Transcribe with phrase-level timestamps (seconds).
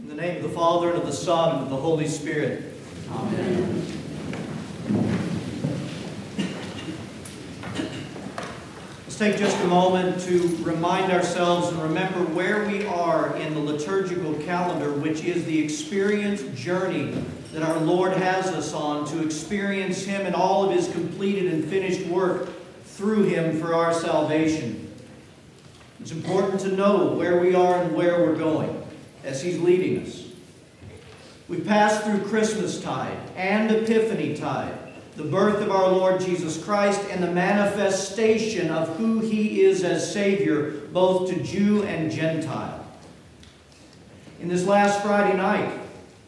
[0.00, 2.72] In the name of the Father, and of the Son, and of the Holy Spirit.
[3.10, 3.84] Amen.
[9.02, 13.60] Let's take just a moment to remind ourselves and remember where we are in the
[13.60, 17.20] liturgical calendar, which is the experience journey
[17.52, 21.64] that our Lord has us on to experience Him and all of His completed and
[21.64, 22.50] finished work
[22.84, 24.94] through Him for our salvation.
[25.98, 28.77] It's important to know where we are and where we're going
[29.28, 30.24] as He's leading us.
[31.48, 34.76] We passed through Christmas tide and Epiphany tide,
[35.16, 40.12] the birth of our Lord Jesus Christ and the manifestation of who He is as
[40.12, 42.86] Savior, both to Jew and Gentile.
[44.40, 45.78] In this last Friday night,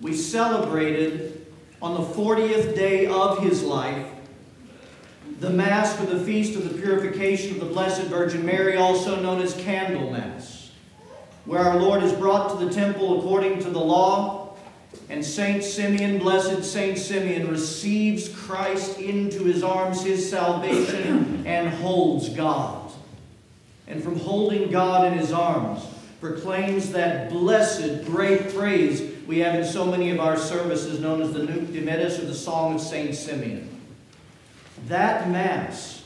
[0.00, 1.46] we celebrated
[1.80, 4.06] on the 40th day of His life
[5.38, 9.40] the Mass for the Feast of the Purification of the Blessed Virgin Mary, also known
[9.40, 10.59] as Candlemas,
[11.44, 14.56] where our Lord is brought to the temple according to the law,
[15.08, 22.28] and Saint Simeon, blessed Saint Simeon, receives Christ into his arms, his salvation, and holds
[22.30, 22.92] God.
[23.86, 25.84] And from holding God in his arms,
[26.20, 31.32] proclaims that blessed, great praise we have in so many of our services known as
[31.32, 33.68] the Nunc Dimittis or the Song of Saint Simeon.
[34.86, 36.04] That Mass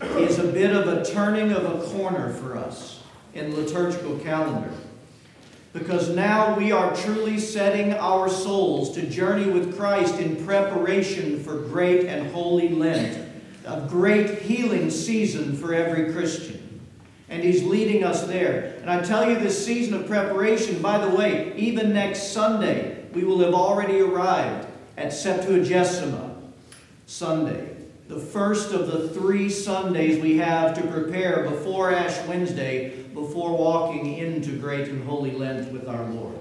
[0.00, 2.99] is a bit of a turning of a corner for us
[3.34, 4.72] in liturgical calendar.
[5.72, 11.58] Because now we are truly setting our souls to journey with Christ in preparation for
[11.58, 13.28] great and holy Lent,
[13.64, 16.80] a great healing season for every Christian.
[17.28, 18.74] And He's leading us there.
[18.80, 23.22] And I tell you, this season of preparation, by the way, even next Sunday, we
[23.22, 26.34] will have already arrived at Septuagesima
[27.06, 27.79] Sunday
[28.10, 34.16] the first of the three Sundays we have to prepare before Ash Wednesday, before walking
[34.16, 36.36] into Great and Holy Lent with our Lord.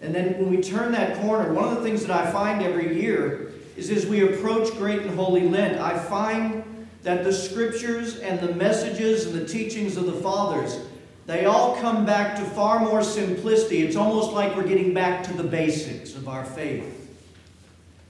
[0.00, 3.00] And then when we turn that corner, one of the things that I find every
[3.00, 6.64] year is as we approach Great and Holy Lent, I find
[7.04, 10.80] that the scriptures and the messages and the teachings of the fathers,
[11.26, 13.82] they all come back to far more simplicity.
[13.82, 17.01] It's almost like we're getting back to the basics of our faith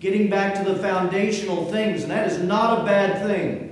[0.03, 3.69] getting back to the foundational things, and that is not a bad thing.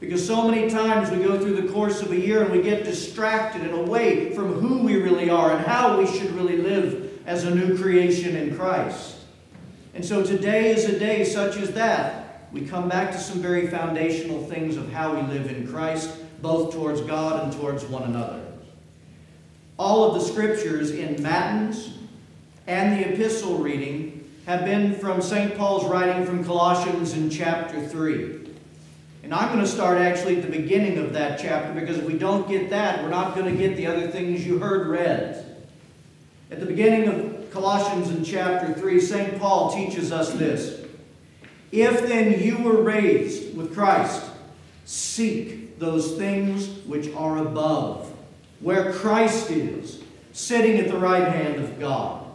[0.00, 2.84] Because so many times we go through the course of a year and we get
[2.84, 7.44] distracted and away from who we really are and how we should really live as
[7.44, 9.16] a new creation in Christ.
[9.94, 12.48] And so today is a day such as that.
[12.52, 16.72] We come back to some very foundational things of how we live in Christ, both
[16.72, 18.44] towards God and towards one another.
[19.78, 21.94] All of the scriptures in Matins
[22.66, 24.07] and the epistle reading
[24.48, 25.58] have been from St.
[25.58, 28.48] Paul's writing from Colossians in chapter 3.
[29.22, 32.16] And I'm going to start actually at the beginning of that chapter because if we
[32.16, 35.44] don't get that, we're not going to get the other things you heard read.
[36.50, 39.38] At the beginning of Colossians in chapter 3, St.
[39.38, 40.82] Paul teaches us this
[41.70, 44.30] If then you were raised with Christ,
[44.86, 48.10] seek those things which are above,
[48.60, 52.27] where Christ is, sitting at the right hand of God.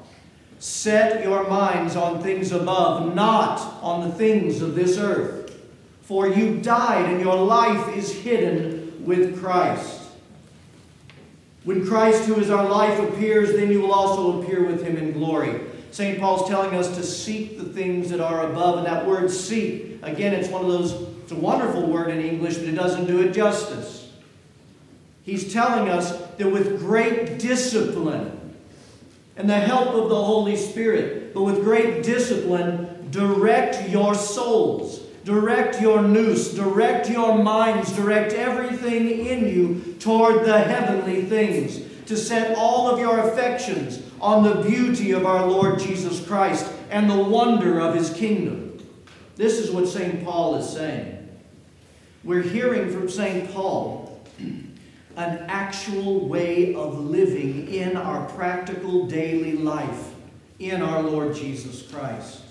[0.63, 5.62] Set your minds on things above, not on the things of this earth.
[6.03, 10.03] For you died, and your life is hidden with Christ.
[11.66, 15.12] When Christ, who is our life, appears, then you will also appear with him in
[15.12, 15.59] glory.
[15.91, 16.18] St.
[16.18, 18.78] Paul's telling us to seek the things that are above.
[18.78, 20.94] And that word seek, again, it's one of those,
[21.24, 24.13] it's a wonderful word in English, but it doesn't do it justice.
[25.24, 28.40] He's telling us that with great discipline,
[29.35, 35.81] and the help of the Holy Spirit, but with great discipline, direct your souls, direct
[35.81, 42.57] your nous, direct your minds, direct everything in you toward the heavenly things, to set
[42.57, 47.79] all of your affections on the beauty of our Lord Jesus Christ and the wonder
[47.79, 48.77] of his kingdom.
[49.35, 50.23] This is what St.
[50.23, 51.19] Paul is saying.
[52.23, 53.51] We're hearing from St.
[53.51, 54.12] Paul
[55.16, 60.13] an actual way of living in our practical daily life
[60.60, 62.42] in our Lord Jesus Christ.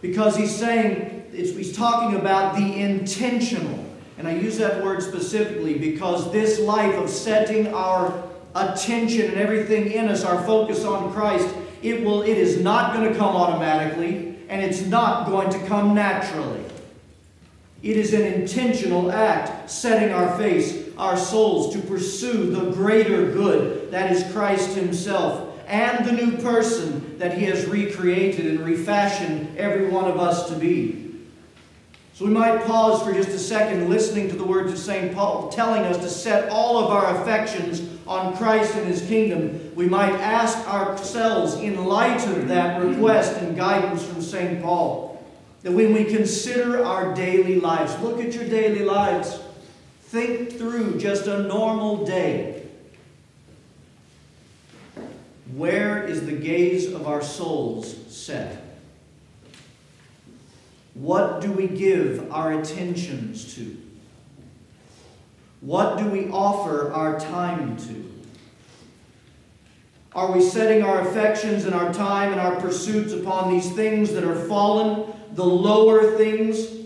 [0.00, 3.84] Because he's saying, he's talking about the intentional.
[4.18, 8.24] And I use that word specifically because this life of setting our
[8.54, 11.52] attention and everything in us, our focus on Christ,
[11.82, 15.94] it will it is not going to come automatically and it's not going to come
[15.94, 16.64] naturally.
[17.82, 23.90] It is an intentional act, setting our face our souls to pursue the greater good
[23.90, 29.88] that is Christ Himself and the new person that He has recreated and refashioned every
[29.88, 31.04] one of us to be.
[32.14, 35.14] So we might pause for just a second listening to the words of St.
[35.14, 39.86] Paul telling us to set all of our affections on Christ and His kingdom, we
[39.88, 44.60] might ask ourselves, in light of that request and guidance from St.
[44.60, 45.22] Paul,
[45.62, 49.38] that when we consider our daily lives, look at your daily lives,
[50.08, 52.62] think through just a normal day.
[55.54, 58.64] Where is the gaze of our souls set?
[60.94, 63.76] What do we give our attentions to?
[65.60, 68.14] What do we offer our time to?
[70.14, 74.24] Are we setting our affections and our time and our pursuits upon these things that
[74.24, 76.78] are fallen, the lower things?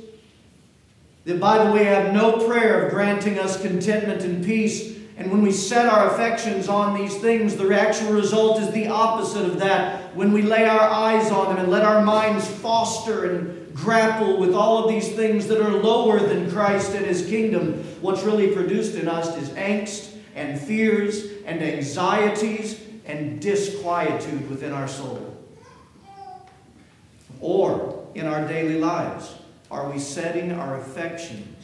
[1.24, 4.98] That, by the way, have no prayer of granting us contentment and peace.
[5.16, 9.44] And when we set our affections on these things, the actual result is the opposite
[9.44, 10.16] of that.
[10.16, 14.54] When we lay our eyes on them and let our minds foster and grapple with
[14.54, 18.96] all of these things that are lower than Christ and His kingdom, what's really produced
[18.96, 25.36] in us is angst and fears and anxieties and disquietude within our soul.
[27.40, 29.34] Or in our daily lives,
[29.72, 31.56] are we setting our affection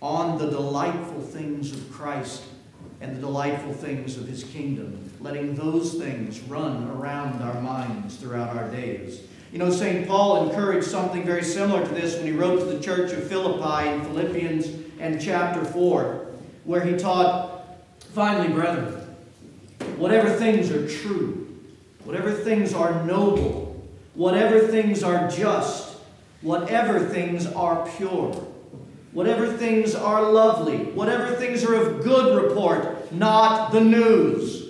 [0.00, 2.42] on the delightful things of Christ
[3.02, 8.56] and the delightful things of His kingdom, letting those things run around our minds throughout
[8.56, 9.20] our days?
[9.52, 10.08] You know, St.
[10.08, 13.88] Paul encouraged something very similar to this when he wrote to the church of Philippi
[13.88, 14.68] in Philippians
[14.98, 16.26] and chapter 4,
[16.64, 17.58] where he taught,
[18.14, 18.94] Finally, brethren,
[19.96, 21.58] whatever things are true,
[22.04, 23.84] whatever things are noble,
[24.14, 25.89] whatever things are just,
[26.42, 28.32] whatever things are pure,
[29.12, 34.68] whatever things are lovely, whatever things are of good report, not the news,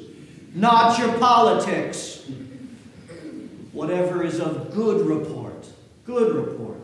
[0.54, 2.28] not your politics,
[3.72, 5.68] whatever is of good report.
[6.04, 6.80] Good report.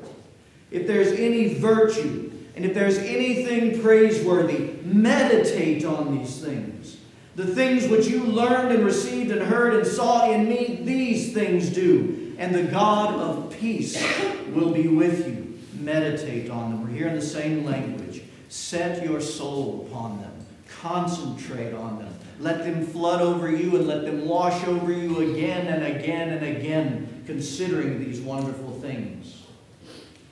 [0.71, 6.97] If there's any virtue, and if there's anything praiseworthy, meditate on these things.
[7.35, 11.69] The things which you learned and received and heard and saw in me, these things
[11.69, 12.35] do.
[12.39, 13.97] And the God of peace
[14.57, 15.59] will be with you.
[15.79, 16.83] Meditate on them.
[16.83, 18.23] We're here in the same language.
[18.49, 20.33] Set your soul upon them.
[20.81, 22.13] Concentrate on them.
[22.41, 26.45] Let them flood over you and let them wash over you again and again and
[26.57, 29.43] again, considering these wonderful things.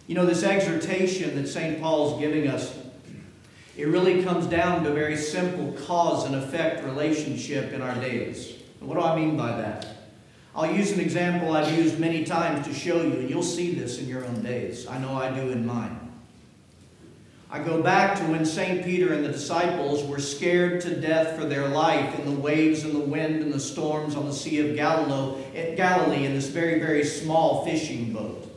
[0.06, 1.80] You know, this exhortation that St.
[1.80, 2.78] Paul's giving us,
[3.76, 8.54] it really comes down to a very simple cause and effect relationship in our days.
[8.80, 9.93] What do I mean by that?
[10.56, 13.98] I'll use an example I've used many times to show you, and you'll see this
[13.98, 14.86] in your own days.
[14.86, 16.00] I know I do in mine.
[17.50, 18.84] I go back to when St.
[18.84, 22.94] Peter and the disciples were scared to death for their life in the waves and
[22.94, 27.64] the wind and the storms on the Sea of Galilee in this very, very small
[27.64, 28.48] fishing boat.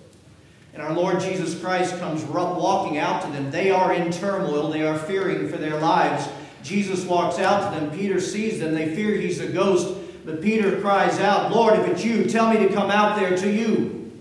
[0.74, 3.50] And our Lord Jesus Christ comes walking out to them.
[3.50, 6.28] They are in turmoil, they are fearing for their lives.
[6.64, 7.92] Jesus walks out to them.
[7.92, 8.76] Peter sees them.
[8.76, 9.97] They fear he's a ghost.
[10.28, 13.50] But Peter cries out, Lord, if it's you, tell me to come out there to
[13.50, 14.12] you.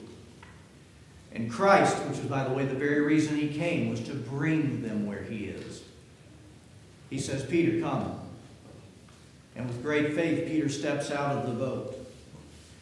[1.33, 4.83] And Christ, which is, by the way, the very reason he came, was to bring
[4.83, 5.83] them where he is.
[7.11, 8.21] He says, Peter, come.
[9.57, 11.97] And with great faith, Peter steps out of the boat.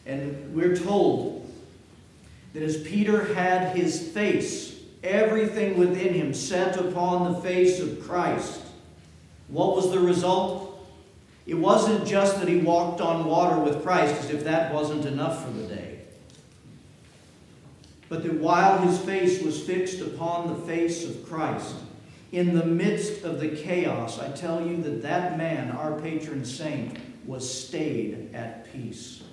[0.05, 1.51] And we're told
[2.53, 8.61] that as Peter had his face, everything within him set upon the face of Christ,
[9.47, 10.64] what was the result?
[11.45, 15.45] It wasn't just that he walked on water with Christ, as if that wasn't enough
[15.45, 15.95] for the day
[18.09, 21.75] but that while his face was fixed upon the face of Christ,
[22.31, 26.97] in the midst of the chaos, I tell you that that man, our patron saint,
[27.25, 29.23] was stayed at peace.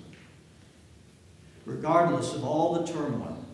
[1.65, 3.45] Regardless of all the turmoil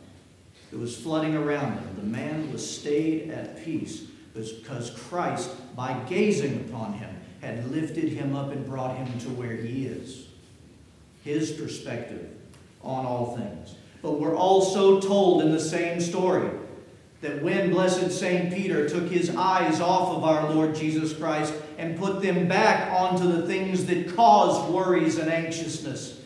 [0.72, 4.02] that was flooding around him, the man was stayed at peace
[4.34, 9.56] because Christ, by gazing upon him, had lifted him up and brought him to where
[9.56, 10.28] he is.
[11.24, 12.30] His perspective
[12.82, 13.76] on all things.
[14.02, 16.50] But we're also told in the same story
[17.22, 18.54] that when blessed St.
[18.54, 23.30] Peter took his eyes off of our Lord Jesus Christ and put them back onto
[23.30, 26.22] the things that cause worries and anxiousness,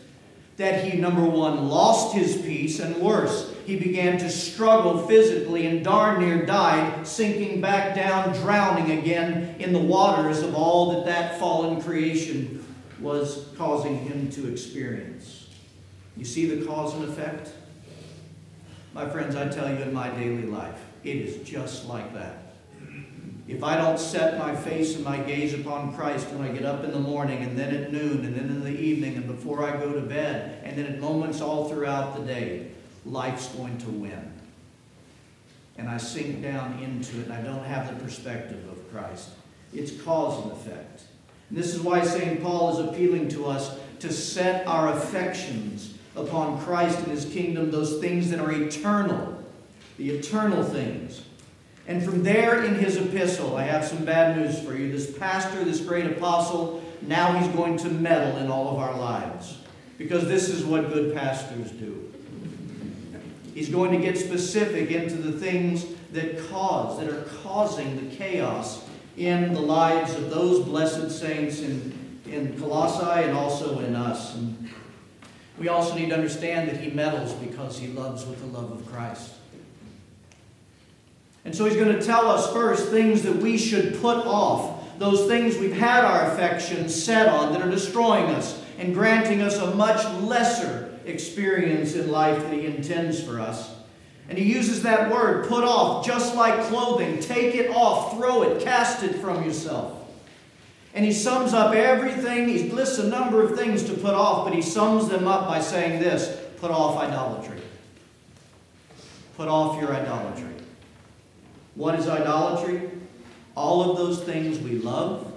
[0.56, 5.84] that he, number one, lost his peace, and worse, he began to struggle physically and
[5.84, 11.38] darn near died, sinking back down, drowning again in the waters of all that that
[11.38, 12.64] fallen creation
[13.00, 15.48] was causing him to experience.
[16.16, 17.52] You see the cause and effect?
[18.92, 22.44] My friends, I tell you in my daily life, it is just like that.
[23.46, 26.82] If I don't set my face and my gaze upon Christ when I get up
[26.82, 29.76] in the morning, and then at noon, and then in the evening, and before I
[29.76, 32.70] go to bed, and then at moments all throughout the day,
[33.04, 34.32] life's going to win.
[35.76, 39.30] And I sink down into it, and I don't have the perspective of Christ.
[39.72, 41.02] It's cause and effect.
[41.48, 42.42] And this is why St.
[42.42, 47.98] Paul is appealing to us to set our affections upon Christ and his kingdom, those
[47.98, 49.42] things that are eternal,
[49.98, 51.22] the eternal things.
[51.86, 54.90] And from there in his epistle, I have some bad news for you.
[54.90, 59.58] This pastor, this great apostle, now he's going to meddle in all of our lives.
[59.98, 62.13] Because this is what good pastors do.
[63.54, 68.84] He's going to get specific into the things that cause, that are causing the chaos
[69.16, 74.34] in the lives of those blessed saints in, in Colossae and also in us.
[74.34, 74.70] And
[75.56, 78.84] we also need to understand that he meddles because he loves with the love of
[78.90, 79.34] Christ.
[81.44, 85.28] And so he's going to tell us first things that we should put off, those
[85.28, 89.74] things we've had our affections set on that are destroying us and granting us a
[89.76, 93.74] much lesser experience in life that he intends for us.
[94.28, 97.20] And he uses that word, put off, just like clothing.
[97.20, 100.00] Take it off, throw it, cast it from yourself.
[100.94, 102.48] And he sums up everything.
[102.48, 105.60] He lists a number of things to put off, but he sums them up by
[105.60, 107.60] saying this put off idolatry.
[109.36, 110.54] Put off your idolatry.
[111.74, 112.88] What is idolatry?
[113.56, 115.33] All of those things we love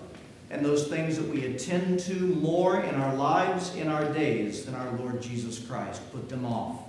[0.49, 4.75] and those things that we attend to more in our lives, in our days, than
[4.75, 6.01] our Lord Jesus Christ.
[6.11, 6.79] Put them off.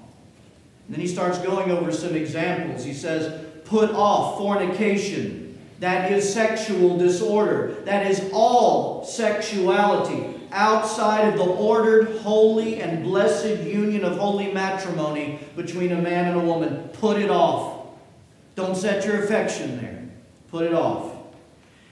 [0.86, 2.84] And then he starts going over some examples.
[2.84, 5.58] He says, put off fornication.
[5.80, 7.76] That is sexual disorder.
[7.84, 15.40] That is all sexuality outside of the ordered, holy, and blessed union of holy matrimony
[15.56, 16.88] between a man and a woman.
[16.94, 17.86] Put it off.
[18.54, 20.08] Don't set your affection there.
[20.50, 21.17] Put it off.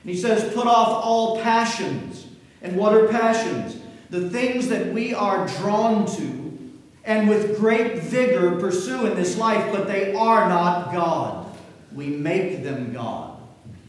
[0.06, 2.28] And he says, put off all passions.
[2.62, 3.76] And what are passions?
[4.08, 6.72] The things that we are drawn to
[7.02, 11.52] and with great vigor pursue in this life, but they are not God.
[11.92, 13.36] We make them God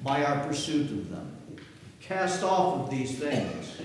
[0.03, 1.37] by our pursuit of them.
[2.01, 3.77] Cast off of these things.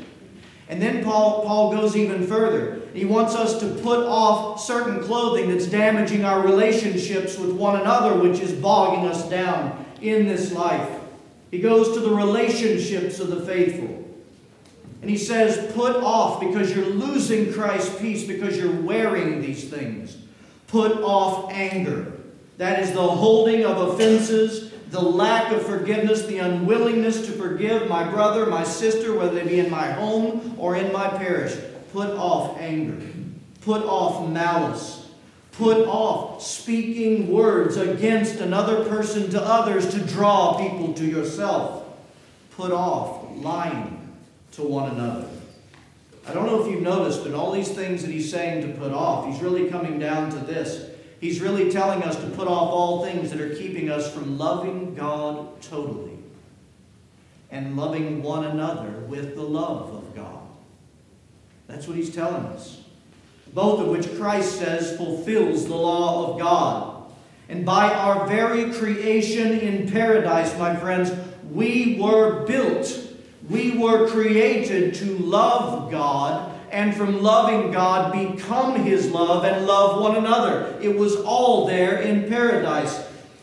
[0.70, 2.80] And then Paul, Paul goes even further.
[2.94, 8.18] He wants us to put off certain clothing that's damaging our relationships with one another,
[8.18, 11.01] which is bogging us down in this life.
[11.52, 14.08] He goes to the relationships of the faithful.
[15.02, 20.16] And he says, Put off because you're losing Christ's peace because you're wearing these things.
[20.66, 22.14] Put off anger.
[22.56, 28.08] That is the holding of offenses, the lack of forgiveness, the unwillingness to forgive my
[28.08, 31.54] brother, my sister, whether they be in my home or in my parish.
[31.92, 33.06] Put off anger.
[33.60, 35.01] Put off malice.
[35.52, 41.84] Put off speaking words against another person to others to draw people to yourself.
[42.56, 44.16] Put off lying
[44.52, 45.28] to one another.
[46.26, 48.92] I don't know if you've noticed, but all these things that he's saying to put
[48.92, 50.90] off, he's really coming down to this.
[51.20, 54.94] He's really telling us to put off all things that are keeping us from loving
[54.94, 56.18] God totally
[57.50, 60.40] and loving one another with the love of God.
[61.68, 62.81] That's what he's telling us.
[63.52, 67.04] Both of which Christ says fulfills the law of God.
[67.48, 71.12] And by our very creation in paradise, my friends,
[71.50, 73.02] we were built
[73.48, 80.00] we were created to love God and from loving God become His love and love
[80.00, 80.78] one another.
[80.80, 82.98] It was all there in paradise,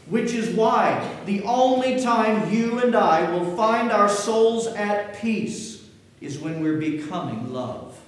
[0.08, 5.86] which is why the only time you and I will find our souls at peace
[6.22, 8.00] is when we're becoming love.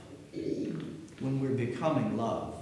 [1.21, 2.55] When we're becoming love.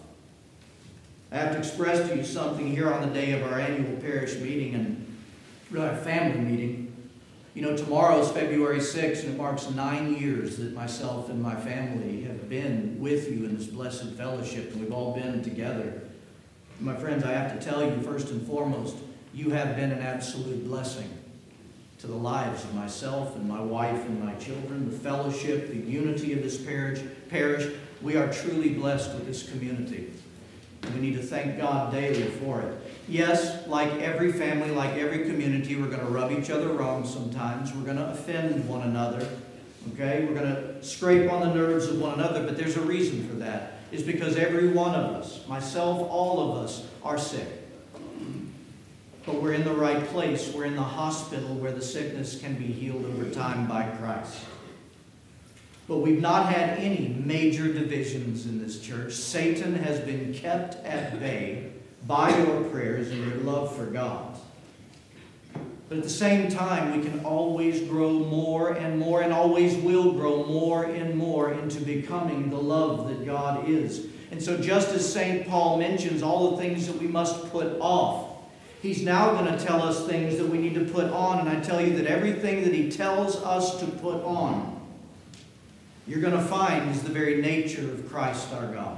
[1.32, 4.36] I have to express to you something here on the day of our annual parish
[4.36, 5.18] meeting and
[5.78, 6.94] our family meeting.
[7.54, 11.56] You know, tomorrow is February 6th, and it marks nine years that myself and my
[11.56, 16.02] family have been with you in this blessed fellowship, and we've all been together.
[16.80, 18.98] My friends, I have to tell you, first and foremost,
[19.34, 21.10] you have been an absolute blessing
[22.00, 26.34] to the lives of myself and my wife and my children, the fellowship, the unity
[26.34, 27.02] of this parish.
[27.30, 27.72] parish.
[28.02, 30.12] We are truly blessed with this community.
[30.94, 32.78] We need to thank God daily for it.
[33.08, 37.74] Yes, like every family, like every community, we're going to rub each other wrong sometimes.
[37.74, 39.28] We're going to offend one another.
[39.94, 40.26] Okay?
[40.26, 43.36] We're going to scrape on the nerves of one another, but there's a reason for
[43.36, 43.74] that.
[43.92, 47.48] It's because every one of us, myself, all of us, are sick.
[49.26, 50.54] But we're in the right place.
[50.54, 54.38] We're in the hospital where the sickness can be healed over time by Christ.
[55.90, 59.14] But we've not had any major divisions in this church.
[59.14, 61.72] Satan has been kept at bay
[62.06, 64.38] by your prayers and your love for God.
[65.90, 70.12] But at the same time, we can always grow more and more, and always will
[70.12, 74.06] grow more and more into becoming the love that God is.
[74.30, 75.48] And so, just as St.
[75.48, 78.44] Paul mentions all the things that we must put off,
[78.84, 81.40] he's now going to tell us things that we need to put on.
[81.40, 84.79] And I tell you that everything that he tells us to put on
[86.10, 88.98] you're going to find is the very nature of Christ our God.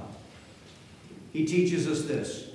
[1.34, 2.48] He teaches us this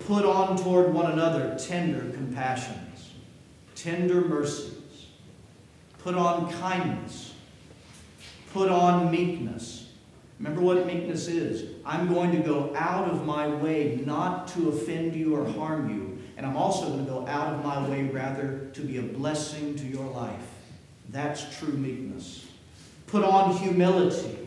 [0.00, 3.12] put on toward one another tender compassions,
[3.76, 5.06] tender mercies,
[5.98, 7.32] put on kindness,
[8.52, 9.92] put on meekness.
[10.40, 11.76] Remember what meekness is.
[11.84, 16.18] I'm going to go out of my way not to offend you or harm you,
[16.36, 19.76] and I'm also going to go out of my way rather to be a blessing
[19.76, 20.48] to your life.
[21.08, 22.46] That's true meekness.
[23.06, 24.38] Put on humility.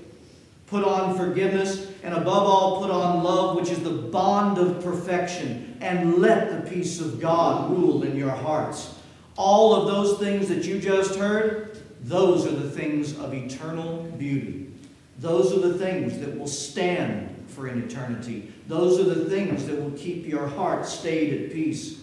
[0.68, 5.78] Put on forgiveness, and above all, put on love, which is the bond of perfection.
[5.82, 8.94] And let the peace of God rule in your hearts.
[9.36, 14.72] All of those things that you just heard, those are the things of eternal beauty.
[15.18, 18.54] Those are the things that will stand for an eternity.
[18.68, 21.99] Those are the things that will keep your heart stayed at peace.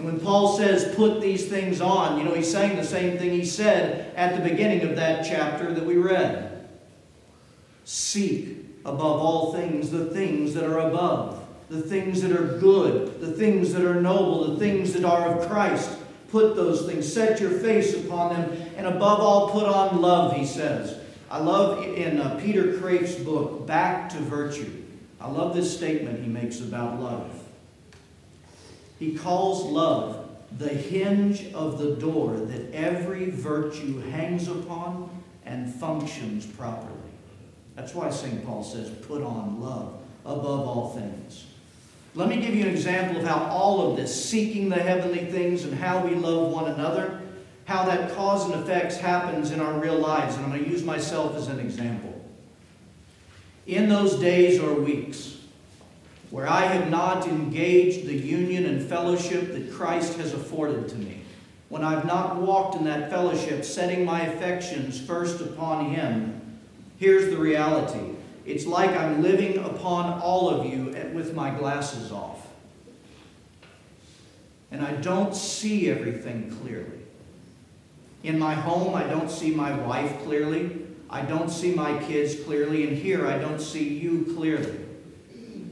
[0.00, 3.32] And when Paul says, put these things on, you know, he's saying the same thing
[3.32, 6.66] he said at the beginning of that chapter that we read.
[7.84, 13.30] Seek above all things the things that are above, the things that are good, the
[13.32, 15.98] things that are noble, the things that are of Christ.
[16.30, 20.46] Put those things, set your face upon them, and above all, put on love, he
[20.46, 20.98] says.
[21.30, 24.82] I love in uh, Peter Kreeft's book, Back to Virtue,
[25.20, 27.39] I love this statement he makes about love.
[29.00, 30.28] He calls love
[30.58, 35.08] the hinge of the door that every virtue hangs upon
[35.46, 36.92] and functions properly.
[37.74, 38.44] That's why St.
[38.44, 41.46] Paul says, put on love above all things.
[42.14, 45.64] Let me give you an example of how all of this, seeking the heavenly things
[45.64, 47.22] and how we love one another,
[47.64, 50.36] how that cause and effects happens in our real lives.
[50.36, 52.22] And I'm going to use myself as an example.
[53.66, 55.38] In those days or weeks
[56.30, 61.22] where I have not engaged the union and fellowship that Christ has afforded to me,
[61.68, 66.40] when I've not walked in that fellowship, setting my affections first upon Him,
[67.00, 72.46] Here's the reality it's like I'm living upon all of you with my glasses off.
[74.70, 77.00] And I don't see everything clearly.
[78.22, 80.86] In my home, I don't see my wife clearly.
[81.08, 82.86] I don't see my kids clearly.
[82.86, 84.78] And here, I don't see you clearly.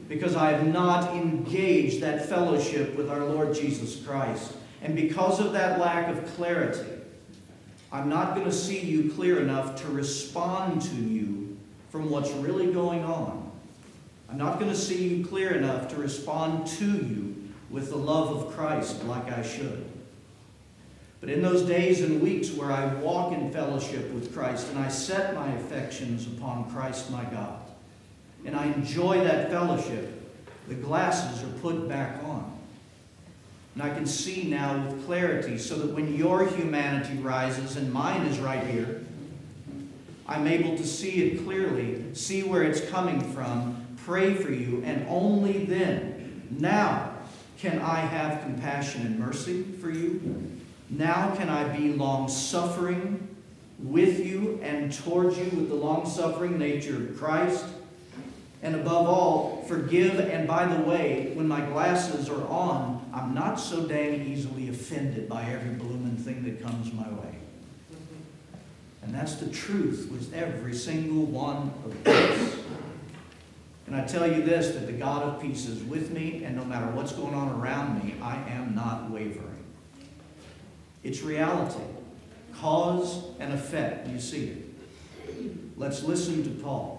[0.09, 4.55] Because I have not engaged that fellowship with our Lord Jesus Christ.
[4.83, 6.89] And because of that lack of clarity,
[7.93, 11.59] I'm not going to see you clear enough to respond to you
[11.91, 13.51] from what's really going on.
[14.31, 18.31] I'm not going to see you clear enough to respond to you with the love
[18.31, 19.87] of Christ like I should.
[21.21, 24.89] But in those days and weeks where I walk in fellowship with Christ and I
[24.89, 27.59] set my affections upon Christ my God,
[28.45, 30.15] and I enjoy that fellowship,
[30.69, 32.59] the glasses are put back on.
[33.75, 38.23] And I can see now with clarity so that when your humanity rises and mine
[38.23, 39.05] is right here,
[40.27, 45.07] I'm able to see it clearly, see where it's coming from, pray for you, and
[45.09, 47.15] only then, now,
[47.59, 50.59] can I have compassion and mercy for you.
[50.91, 53.37] Now can I be long suffering
[53.79, 57.65] with you and towards you with the long suffering nature of Christ.
[58.63, 60.19] And above all, forgive.
[60.19, 65.29] And by the way, when my glasses are on, I'm not so dang easily offended
[65.29, 67.37] by every blooming thing that comes my way.
[69.03, 72.57] And that's the truth with every single one of us.
[73.87, 76.65] And I tell you this that the God of peace is with me, and no
[76.65, 79.65] matter what's going on around me, I am not wavering.
[81.03, 81.81] It's reality.
[82.61, 84.09] Cause and effect.
[84.09, 85.79] You see it.
[85.79, 86.98] Let's listen to Paul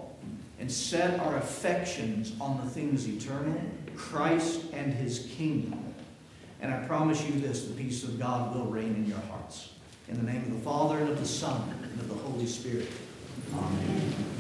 [0.60, 3.60] and set our affections on the things eternal,
[3.96, 5.94] Christ and his kingdom.
[6.62, 9.74] And I promise you this the peace of God will reign in your hearts.
[10.10, 12.88] In the name of the Father, and of the Son, and of the Holy Spirit.
[13.54, 14.39] Amen.